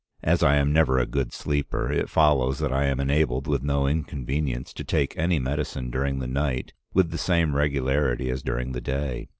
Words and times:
As 0.23 0.41
I 0.41 0.55
am 0.55 0.73
never 0.73 0.97
a 0.97 1.05
good 1.05 1.31
sleeper, 1.31 1.91
it 1.91 2.09
follows 2.09 2.57
that 2.57 2.73
I 2.73 2.85
am 2.87 2.99
enabled 2.99 3.45
with 3.45 3.61
no 3.61 3.85
inconvenience 3.85 4.73
to 4.73 4.83
take 4.83 5.15
any 5.15 5.37
medicine 5.37 5.91
during 5.91 6.17
the 6.17 6.25
night 6.27 6.73
with 6.91 7.11
the 7.11 7.19
same 7.19 7.55
regularity 7.55 8.31
as 8.31 8.41
during 8.41 8.71
the 8.71 8.81
day. 8.81 9.27